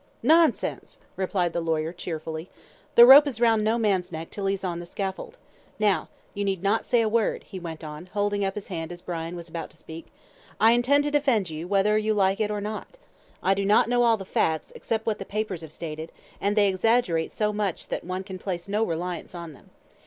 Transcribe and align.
"Nonsense," 0.23 0.97
replied 1.15 1.53
the 1.53 1.61
lawyer, 1.61 1.93
cheerfully, 1.93 2.49
"the 2.95 3.05
rope 3.05 3.27
is 3.27 3.39
round 3.39 3.63
no 3.63 3.77
man's 3.77 4.11
neck 4.11 4.29
until 4.29 4.47
he 4.47 4.55
is 4.55 4.63
on 4.63 4.79
the 4.79 4.87
scaffold. 4.87 5.37
Now, 5.77 6.09
you 6.33 6.43
need 6.43 6.63
not 6.63 6.87
say 6.87 7.01
a 7.01 7.07
word," 7.07 7.43
he 7.43 7.59
went 7.59 7.83
on, 7.83 8.07
holding 8.07 8.43
up 8.43 8.55
his 8.55 8.69
hand 8.69 8.91
as 8.91 9.03
Brian 9.03 9.35
was 9.35 9.47
about 9.47 9.69
to 9.69 9.77
speak; 9.77 10.07
"I 10.59 10.71
intend 10.71 11.03
to 11.03 11.11
defend 11.11 11.51
you, 11.51 11.67
whether 11.67 11.99
you 11.99 12.15
like 12.15 12.39
it 12.39 12.49
or 12.49 12.61
not. 12.61 12.97
I 13.43 13.53
do 13.53 13.63
not 13.63 13.87
know 13.89 14.01
all 14.01 14.17
the 14.17 14.25
facts, 14.25 14.71
except 14.73 15.05
what 15.05 15.19
the 15.19 15.23
papers 15.23 15.61
have 15.61 15.71
stated, 15.71 16.11
and 16.41 16.55
they 16.55 16.67
exaggerate 16.67 17.31
so 17.31 17.53
much 17.53 17.89
that 17.89 18.03
one 18.03 18.23
can 18.23 18.39
place 18.39 18.67
no 18.67 18.83
reliance 18.83 19.35
on 19.35 19.53
them. 19.53 19.69